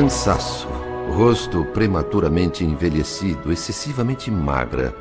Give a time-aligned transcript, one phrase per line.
[0.00, 0.66] Cansaço,
[1.14, 4.94] rosto prematuramente envelhecido, excessivamente magra.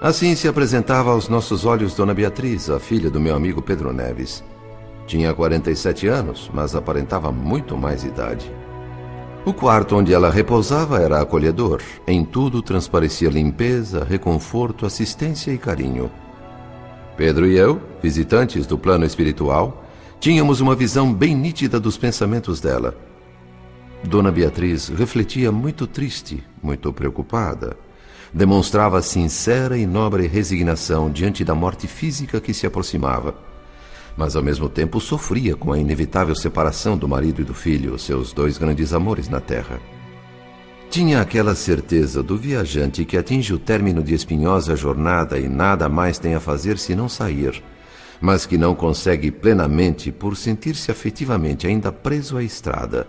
[0.00, 4.42] Assim se apresentava aos nossos olhos Dona Beatriz, a filha do meu amigo Pedro Neves.
[5.06, 8.50] Tinha 47 anos, mas aparentava muito mais idade.
[9.44, 11.82] O quarto onde ela repousava era acolhedor.
[12.06, 16.10] Em tudo transparecia limpeza, reconforto, assistência e carinho.
[17.14, 19.84] Pedro e eu, visitantes do plano espiritual,
[20.18, 23.07] tínhamos uma visão bem nítida dos pensamentos dela.
[24.04, 27.76] Dona Beatriz refletia muito triste, muito preocupada.
[28.32, 33.48] Demonstrava sincera e nobre resignação diante da morte física que se aproximava
[34.18, 38.32] mas ao mesmo tempo sofria com a inevitável separação do marido e do filho, seus
[38.32, 39.80] dois grandes amores na terra.
[40.90, 46.18] Tinha aquela certeza do viajante que atinge o término de espinhosa jornada e nada mais
[46.18, 47.62] tem a fazer senão sair,
[48.20, 53.06] mas que não consegue plenamente por sentir-se afetivamente ainda preso à estrada.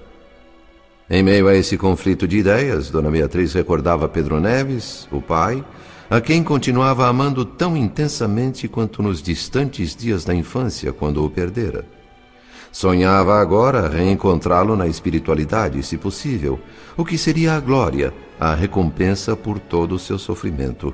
[1.11, 5.65] Em meio a esse conflito de ideias, Dona Beatriz recordava Pedro Neves, o pai,
[6.07, 11.83] a quem continuava amando tão intensamente quanto nos distantes dias da infância, quando o perdera.
[12.71, 16.59] Sonhava agora reencontrá-lo na espiritualidade, se possível,
[16.95, 20.93] o que seria a glória, a recompensa por todo o seu sofrimento.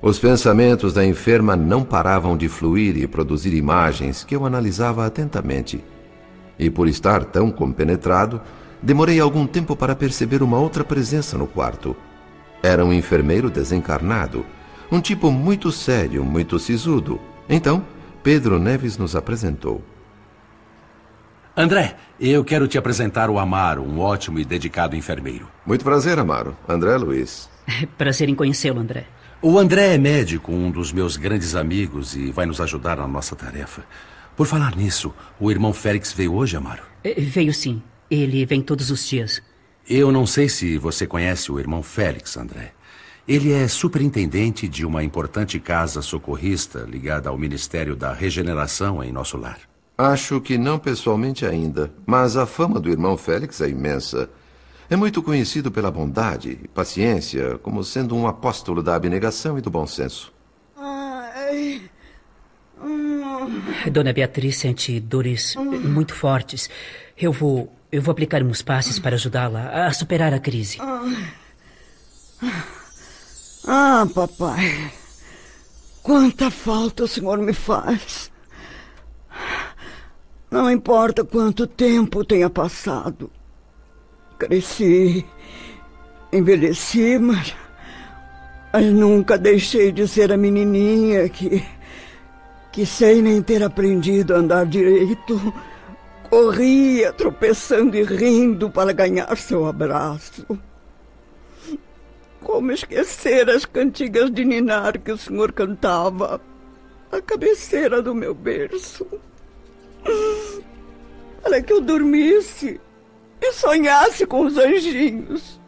[0.00, 5.82] Os pensamentos da enferma não paravam de fluir e produzir imagens que eu analisava atentamente.
[6.56, 8.40] E por estar tão compenetrado,
[8.84, 11.96] demorei algum tempo para perceber uma outra presença no quarto
[12.64, 14.46] era um enfermeiro desencarnado,
[14.90, 17.20] um tipo muito sério, muito sisudo.
[17.46, 17.84] Então,
[18.22, 19.82] Pedro Neves nos apresentou.
[21.54, 25.46] André, eu quero te apresentar o Amaro, um ótimo e dedicado enfermeiro.
[25.66, 26.56] Muito prazer, Amaro.
[26.66, 27.50] André Luiz.
[27.98, 29.04] prazer em conhecê-lo, André.
[29.42, 33.36] O André é médico, um dos meus grandes amigos e vai nos ajudar na nossa
[33.36, 33.84] tarefa.
[34.34, 36.82] Por falar nisso, o irmão Félix veio hoje, Amaro?
[37.04, 37.82] Eh, veio sim.
[38.10, 39.42] Ele vem todos os dias.
[39.88, 42.72] Eu não sei se você conhece o irmão Félix, André.
[43.26, 49.36] Ele é superintendente de uma importante casa socorrista ligada ao Ministério da Regeneração em nosso
[49.36, 49.58] lar.
[49.96, 54.28] Acho que não pessoalmente ainda, mas a fama do irmão Félix é imensa.
[54.90, 59.70] É muito conhecido pela bondade e paciência, como sendo um apóstolo da abnegação e do
[59.70, 60.32] bom senso.
[60.76, 61.82] Ai.
[62.82, 63.24] Hum.
[63.90, 66.68] Dona Beatriz sente dores muito fortes.
[67.16, 70.78] Eu vou eu vou aplicar uns passes para ajudá-la a superar a crise.
[73.66, 74.92] Ah, papai.
[76.02, 78.32] Quanta falta o senhor me faz.
[80.50, 83.30] Não importa quanto tempo tenha passado.
[84.38, 85.24] Cresci,
[86.32, 87.54] envelheci, mas,
[88.72, 91.64] mas nunca deixei de ser a menininha que,
[92.72, 95.54] que sem nem ter aprendido a andar direito,
[96.30, 100.46] corria tropeçando e rindo para ganhar seu abraço.
[102.40, 106.40] Como esquecer as cantigas de ninar que o senhor cantava
[107.10, 109.06] à cabeceira do meu berço?
[111.42, 112.80] Para que eu dormisse
[113.40, 115.60] e sonhasse com os anjinhos.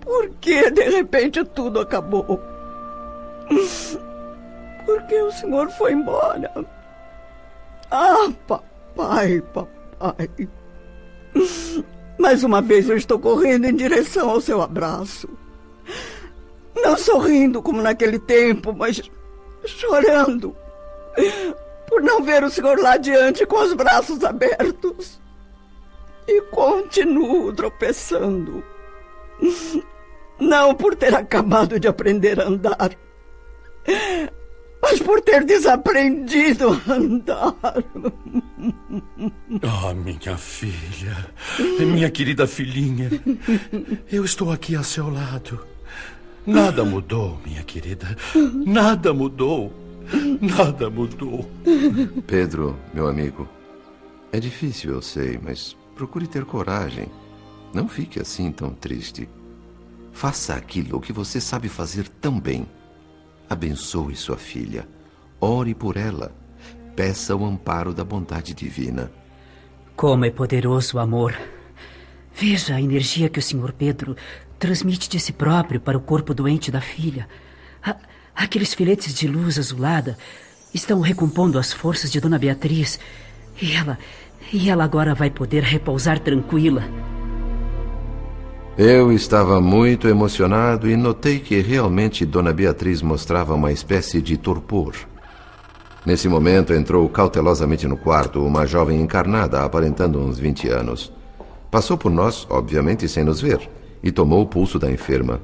[0.00, 2.40] Por que de repente tudo acabou?
[4.84, 6.52] Por que o senhor foi embora?
[7.90, 8.71] Ah, papai.
[9.12, 10.30] Papai, papai.
[12.18, 15.28] Mais uma vez eu estou correndo em direção ao seu abraço.
[16.74, 19.02] Não sorrindo como naquele tempo, mas
[19.66, 20.56] chorando.
[21.86, 25.20] Por não ver o senhor lá adiante com os braços abertos.
[26.26, 28.64] E continuo tropeçando.
[30.40, 32.96] Não por ter acabado de aprender a andar,
[34.80, 37.54] mas por ter desaprendido a andar.
[38.62, 41.30] Oh, minha filha,
[41.80, 43.10] minha querida filhinha,
[44.10, 45.66] eu estou aqui a seu lado.
[46.46, 48.16] Nada mudou, minha querida.
[48.64, 49.72] Nada mudou.
[50.40, 51.48] Nada mudou.
[52.26, 53.48] Pedro, meu amigo,
[54.32, 57.06] é difícil, eu sei, mas procure ter coragem.
[57.74, 59.28] Não fique assim tão triste.
[60.12, 62.66] Faça aquilo que você sabe fazer tão bem.
[63.48, 64.86] Abençoe sua filha.
[65.40, 66.32] Ore por ela.
[66.94, 69.10] Peça o amparo da bondade divina.
[69.96, 71.34] Como é poderoso o amor.
[72.34, 74.16] Veja a energia que o Senhor Pedro
[74.58, 77.28] transmite de si próprio para o corpo doente da filha.
[77.82, 77.96] A,
[78.34, 80.16] aqueles filetes de luz azulada
[80.72, 82.98] estão recompondo as forças de Dona Beatriz.
[83.60, 83.98] E ela.
[84.52, 86.82] E ela agora vai poder repousar tranquila.
[88.76, 94.94] Eu estava muito emocionado e notei que realmente Dona Beatriz mostrava uma espécie de torpor.
[96.04, 101.12] Nesse momento entrou cautelosamente no quarto uma jovem encarnada, aparentando uns 20 anos.
[101.70, 103.70] Passou por nós, obviamente sem nos ver,
[104.02, 105.40] e tomou o pulso da enferma.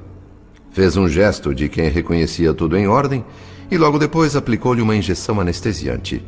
[0.71, 3.23] Fez um gesto de quem reconhecia tudo em ordem
[3.71, 6.23] e logo depois aplicou-lhe uma injeção anestesiante.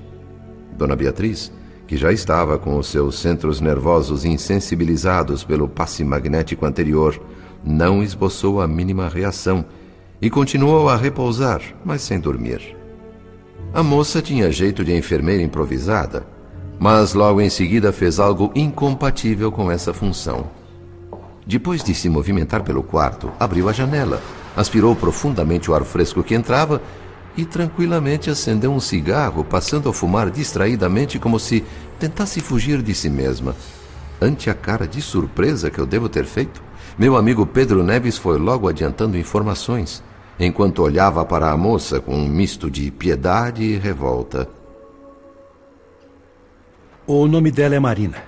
[0.77, 1.51] Dona Beatriz,
[1.85, 7.21] que já estava com os seus centros nervosos insensibilizados pelo passe magnético anterior,
[7.65, 9.65] não esboçou a mínima reação
[10.21, 12.80] e continuou a repousar, mas sem dormir.
[13.73, 16.25] A moça tinha jeito de enfermeira improvisada
[16.81, 20.47] mas logo em seguida fez algo incompatível com essa função.
[21.45, 24.19] Depois de se movimentar pelo quarto, abriu a janela,
[24.57, 26.81] aspirou profundamente o ar fresco que entrava
[27.37, 31.63] e tranquilamente acendeu um cigarro, passando a fumar distraidamente como se
[31.99, 33.55] tentasse fugir de si mesma.
[34.19, 36.63] Ante a cara de surpresa que eu devo ter feito,
[36.97, 40.01] meu amigo Pedro Neves foi logo adiantando informações,
[40.45, 44.47] enquanto olhava para a moça com um misto de piedade e revolta.
[47.05, 48.23] O nome dela é Marina.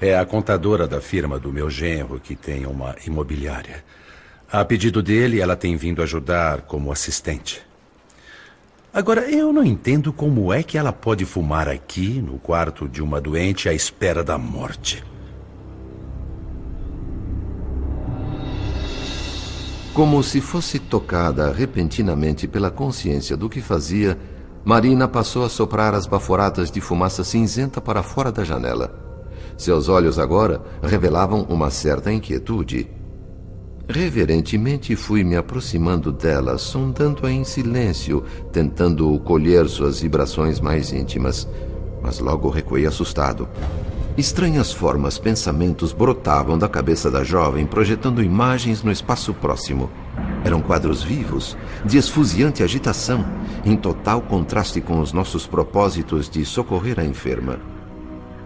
[0.00, 3.84] É a contadora da firma do meu genro, que tem uma imobiliária.
[4.50, 7.62] A pedido dele, ela tem vindo ajudar como assistente.
[8.92, 13.20] Agora, eu não entendo como é que ela pode fumar aqui, no quarto de uma
[13.20, 15.02] doente, à espera da morte.
[19.94, 24.18] Como se fosse tocada repentinamente pela consciência do que fazia,
[24.64, 28.92] Marina passou a soprar as baforadas de fumaça cinzenta para fora da janela.
[29.56, 32.90] Seus olhos agora revelavam uma certa inquietude.
[33.88, 41.46] Reverentemente fui me aproximando dela, sondando-a em silêncio, tentando colher suas vibrações mais íntimas.
[42.02, 43.48] Mas logo recuei assustado.
[44.16, 49.90] Estranhas formas, pensamentos brotavam da cabeça da jovem, projetando imagens no espaço próximo.
[50.44, 53.24] Eram quadros vivos, de esfuziante agitação,
[53.64, 57.58] em total contraste com os nossos propósitos de socorrer a enferma.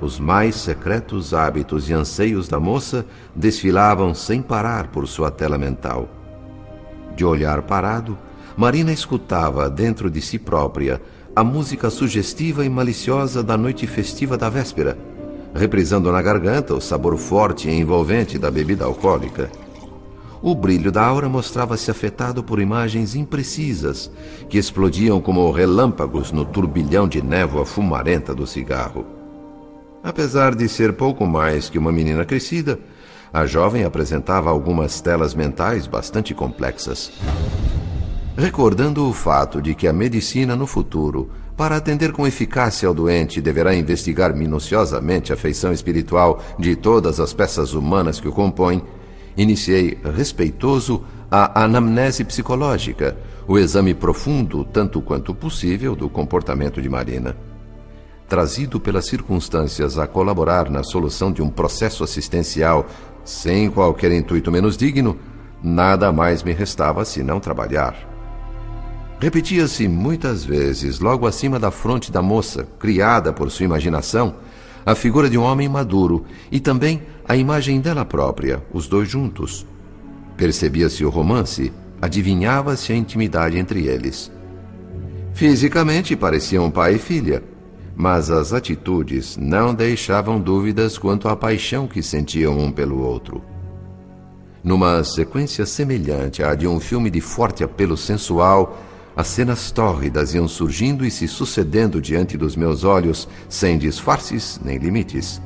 [0.01, 3.05] Os mais secretos hábitos e anseios da moça
[3.37, 6.09] desfilavam sem parar por sua tela mental.
[7.15, 8.17] De olhar parado,
[8.57, 10.99] Marina escutava dentro de si própria
[11.37, 14.97] a música sugestiva e maliciosa da noite festiva da véspera,
[15.55, 19.51] reprisando na garganta o sabor forte e envolvente da bebida alcoólica.
[20.41, 24.11] O brilho da aura mostrava-se afetado por imagens imprecisas
[24.49, 29.05] que explodiam como relâmpagos no turbilhão de névoa fumarenta do cigarro.
[30.03, 32.79] Apesar de ser pouco mais que uma menina crescida,
[33.33, 37.11] a jovem apresentava algumas telas mentais bastante complexas.
[38.37, 43.41] Recordando o fato de que a medicina no futuro, para atender com eficácia ao doente,
[43.41, 48.81] deverá investigar minuciosamente a feição espiritual de todas as peças humanas que o compõem,
[49.37, 53.17] iniciei respeitoso a anamnese psicológica,
[53.49, 57.37] o exame profundo, tanto quanto possível, do comportamento de Marina.
[58.29, 62.87] Trazido pelas circunstâncias a colaborar na solução de um processo assistencial
[63.25, 65.19] sem qualquer intuito menos digno,
[65.61, 68.18] nada mais me restava senão trabalhar.
[69.21, 74.37] Repetia-se muitas vezes, logo acima da fronte da moça, criada por sua imaginação,
[74.87, 79.67] a figura de um homem maduro e também a imagem dela própria, os dois juntos.
[80.37, 84.31] Percebia-se o romance, adivinhava-se a intimidade entre eles.
[85.35, 87.43] Fisicamente pareciam pai e filha,
[87.97, 93.43] mas as atitudes não deixavam dúvidas quanto à paixão que sentiam um pelo outro.
[94.63, 98.79] Numa sequência semelhante à de um filme de forte apelo sensual,
[99.19, 104.79] as cenas tórridas iam surgindo e se sucedendo diante dos meus olhos, sem disfarces nem
[104.79, 105.43] limites.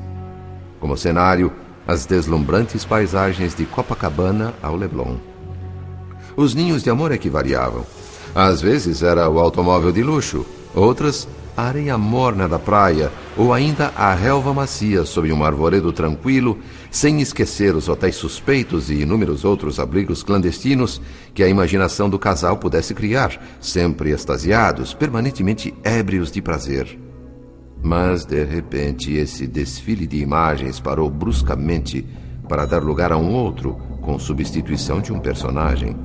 [0.79, 1.51] Como cenário,
[1.87, 5.15] as deslumbrantes paisagens de Copacabana ao Leblon.
[6.37, 7.83] Os ninhos de amor é que variavam.
[8.35, 11.27] Às vezes era o automóvel de luxo, outras
[11.57, 16.59] a areia morna da praia ou ainda a relva macia sob um arvoredo tranquilo,
[16.91, 21.01] sem esquecer os hotéis suspeitos e inúmeros outros abrigos clandestinos
[21.33, 26.99] que a imaginação do casal pudesse criar, sempre extasiados, permanentemente ébrios de prazer.
[27.81, 32.05] Mas, de repente, esse desfile de imagens parou bruscamente
[32.47, 35.95] para dar lugar a um outro, com substituição de um personagem.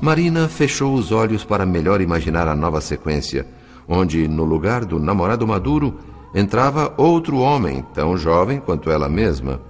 [0.00, 3.46] Marina fechou os olhos para melhor imaginar a nova sequência
[3.90, 5.98] onde, no lugar do namorado maduro,
[6.34, 9.60] entrava outro homem, tão jovem quanto ela mesma.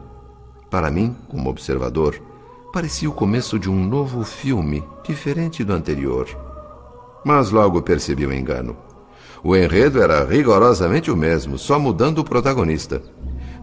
[0.71, 2.21] Para mim, como observador,
[2.73, 6.29] parecia o começo de um novo filme, diferente do anterior.
[7.25, 8.77] Mas logo percebi o engano.
[9.43, 13.03] O enredo era rigorosamente o mesmo, só mudando o protagonista.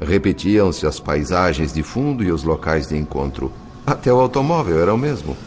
[0.01, 3.51] Repetiam-se as paisagens de fundo e os locais de encontro.
[3.85, 5.37] Até o automóvel era o mesmo.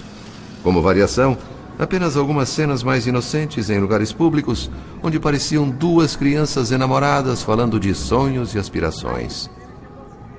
[0.62, 1.36] Como variação,
[1.80, 4.70] Apenas algumas cenas mais inocentes em lugares públicos,
[5.02, 9.48] onde pareciam duas crianças enamoradas falando de sonhos e aspirações.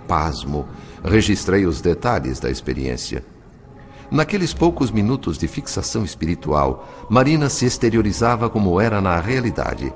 [0.07, 0.67] Pasmo,
[1.03, 3.25] registrei os detalhes da experiência.
[4.11, 9.91] Naqueles poucos minutos de fixação espiritual, Marina se exteriorizava como era na realidade.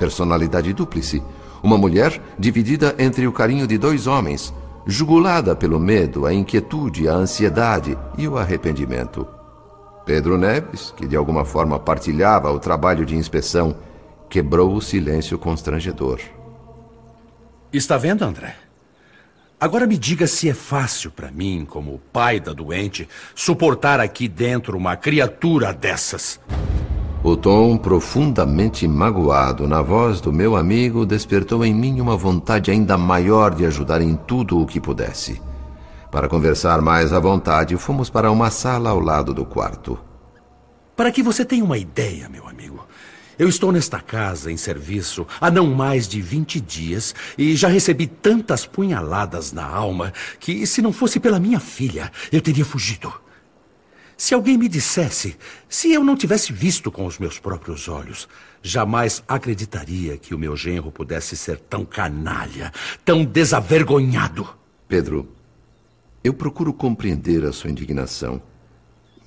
[0.00, 1.22] Personalidade dúplice.
[1.62, 4.52] Uma mulher dividida entre o carinho de dois homens,
[4.84, 9.37] jugulada pelo medo, a inquietude, a ansiedade e o arrependimento.
[10.08, 13.76] Pedro Neves, que de alguma forma partilhava o trabalho de inspeção,
[14.30, 16.18] quebrou o silêncio constrangedor.
[17.70, 18.56] Está vendo, André?
[19.60, 24.78] Agora me diga se é fácil para mim, como pai da doente, suportar aqui dentro
[24.78, 26.40] uma criatura dessas.
[27.22, 32.96] O tom profundamente magoado na voz do meu amigo despertou em mim uma vontade ainda
[32.96, 35.38] maior de ajudar em tudo o que pudesse.
[36.10, 39.98] Para conversar mais à vontade, fomos para uma sala ao lado do quarto.
[40.96, 42.86] Para que você tenha uma ideia, meu amigo,
[43.38, 48.06] eu estou nesta casa em serviço há não mais de 20 dias e já recebi
[48.06, 53.12] tantas punhaladas na alma que, se não fosse pela minha filha, eu teria fugido.
[54.16, 55.36] Se alguém me dissesse,
[55.68, 58.26] se eu não tivesse visto com os meus próprios olhos,
[58.62, 62.72] jamais acreditaria que o meu genro pudesse ser tão canalha,
[63.04, 64.48] tão desavergonhado.
[64.88, 65.37] Pedro,
[66.22, 68.42] eu procuro compreender a sua indignação.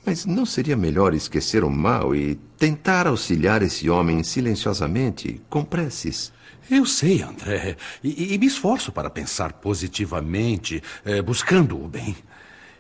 [0.06, 6.34] Mas não seria melhor esquecer o mal e tentar auxiliar esse homem silenciosamente, com preces?
[6.70, 12.16] Eu sei, André, e, e me esforço para pensar positivamente, eh, buscando o bem.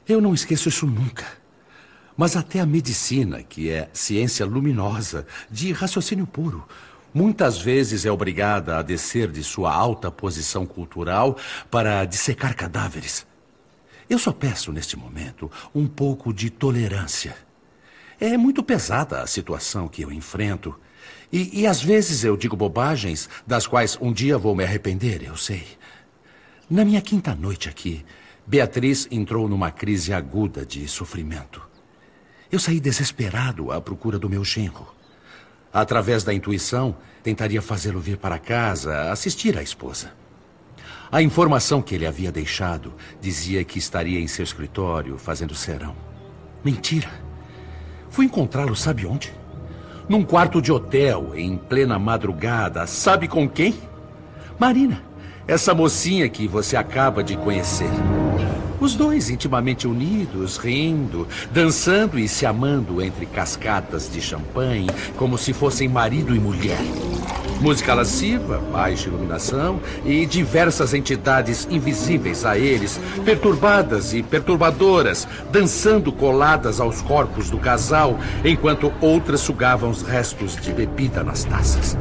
[0.07, 1.25] Eu não esqueço isso nunca.
[2.17, 6.67] Mas até a medicina, que é ciência luminosa, de raciocínio puro,
[7.13, 11.37] muitas vezes é obrigada a descer de sua alta posição cultural
[11.69, 13.25] para dissecar cadáveres.
[14.11, 17.33] Eu só peço, neste momento, um pouco de tolerância.
[18.19, 20.77] É muito pesada a situação que eu enfrento.
[21.31, 25.37] E, e às vezes eu digo bobagens das quais um dia vou me arrepender, eu
[25.37, 25.65] sei.
[26.69, 28.03] Na minha quinta noite aqui,
[28.45, 31.65] Beatriz entrou numa crise aguda de sofrimento.
[32.51, 34.93] Eu saí desesperado à procura do meu genro.
[35.71, 40.11] Através da intuição, tentaria fazê-lo vir para casa assistir à esposa.
[41.11, 45.93] A informação que ele havia deixado dizia que estaria em seu escritório fazendo serão.
[46.63, 47.09] Mentira.
[48.09, 49.33] Fui encontrá-lo, sabe onde?
[50.07, 52.87] Num quarto de hotel, em plena madrugada.
[52.87, 53.75] Sabe com quem?
[54.57, 55.03] Marina,
[55.45, 57.89] essa mocinha que você acaba de conhecer.
[58.81, 65.53] Os dois intimamente unidos, rindo, dançando e se amando entre cascatas de champanhe, como se
[65.53, 66.81] fossem marido e mulher.
[67.61, 76.79] Música lasciva, baixa iluminação e diversas entidades invisíveis a eles, perturbadas e perturbadoras, dançando coladas
[76.79, 81.95] aos corpos do casal, enquanto outras sugavam os restos de bebida nas taças.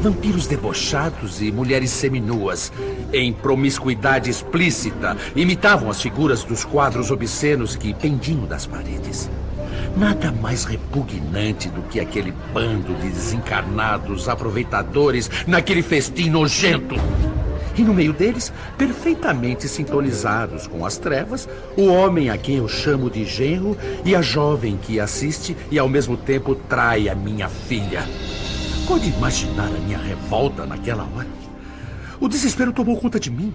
[0.00, 2.72] Vampiros debochados e mulheres seminuas,
[3.12, 9.28] em promiscuidade explícita, imitavam as figuras dos quadros obscenos que pendiam das paredes.
[9.94, 16.94] Nada mais repugnante do que aquele bando de desencarnados aproveitadores naquele festim nojento.
[17.76, 23.10] E no meio deles, perfeitamente sintonizados com as trevas, o homem a quem eu chamo
[23.10, 28.06] de genro e a jovem que assiste e ao mesmo tempo trai a minha filha.
[28.90, 31.28] Pode imaginar a minha revolta naquela hora?
[32.18, 33.54] O desespero tomou conta de mim.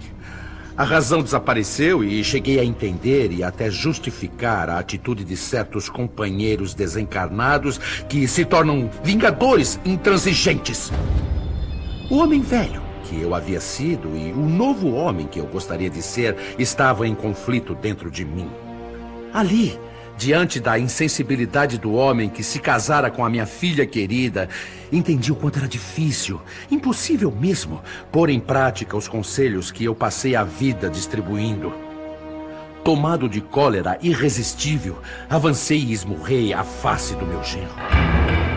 [0.74, 6.72] A razão desapareceu e cheguei a entender e até justificar a atitude de certos companheiros
[6.72, 7.76] desencarnados
[8.08, 10.90] que se tornam vingadores intransigentes.
[12.10, 16.00] O homem velho que eu havia sido e o novo homem que eu gostaria de
[16.00, 18.48] ser estavam em conflito dentro de mim.
[19.34, 19.78] Ali,
[20.16, 24.48] Diante da insensibilidade do homem que se casara com a minha filha querida,
[24.90, 30.34] entendi o quanto era difícil, impossível mesmo, pôr em prática os conselhos que eu passei
[30.34, 31.70] a vida distribuindo.
[32.82, 34.96] Tomado de cólera irresistível,
[35.28, 37.74] avancei e esmurrei a face do meu genro.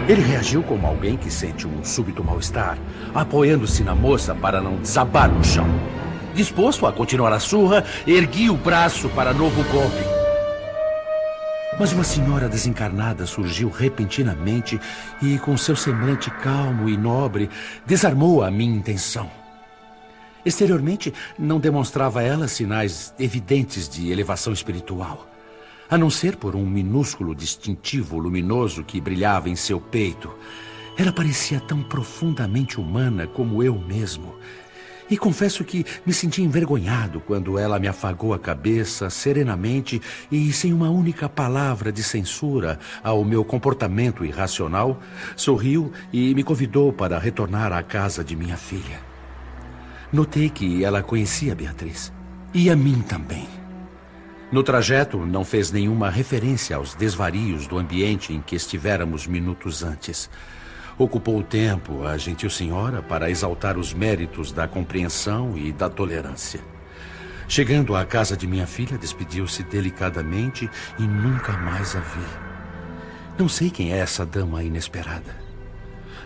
[0.08, 2.78] Ele reagiu como alguém que sente um súbito mal-estar,
[3.14, 5.68] apoiando-se na moça para não desabar no chão.
[6.34, 10.19] Disposto a continuar a surra, ergui o braço para novo golpe.
[11.80, 14.78] Mas uma senhora desencarnada surgiu repentinamente
[15.22, 17.50] e, com seu semblante calmo e nobre,
[17.86, 19.32] desarmou a minha intenção.
[20.46, 25.26] Exteriormente, não demonstrava ela sinais evidentes de elevação espiritual,
[25.90, 30.30] a não ser por um minúsculo distintivo luminoso que brilhava em seu peito.
[30.98, 34.36] Ela parecia tão profundamente humana como eu mesmo
[35.10, 40.02] e confesso que me senti envergonhado quando ela me afagou a cabeça serenamente
[40.32, 45.00] e sem uma única palavra de censura ao meu comportamento irracional,
[45.36, 49.00] sorriu e me convidou para retornar à casa de minha filha.
[50.12, 52.12] Notei que ela conhecia Beatriz.
[52.52, 53.48] E a mim também.
[54.52, 60.28] No trajeto, não fez nenhuma referência aos desvarios do ambiente em que estivéramos minutos antes.
[61.00, 66.60] Ocupou o tempo, a gentil senhora, para exaltar os méritos da compreensão e da tolerância.
[67.48, 72.28] Chegando à casa de minha filha, despediu-se delicadamente e nunca mais a vi.
[73.38, 75.34] Não sei quem é essa dama inesperada.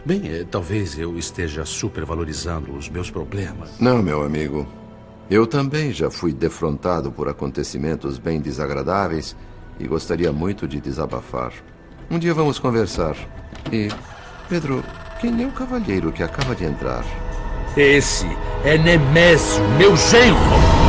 [0.04, 3.80] Bem, eh, talvez eu esteja supervalorizando os meus problemas.
[3.80, 4.68] Não, meu amigo.
[5.30, 9.36] Eu também já fui defrontado por acontecimentos bem desagradáveis
[9.80, 11.54] e gostaria muito de desabafar.
[12.10, 13.16] Um dia vamos conversar.
[13.72, 13.88] E
[14.50, 14.84] Pedro,
[15.20, 17.04] quem é o cavalheiro que acaba de entrar?
[17.78, 18.28] Esse
[18.64, 20.83] é Nemésio, meu genro!